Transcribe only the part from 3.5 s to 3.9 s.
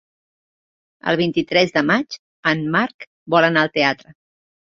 anar al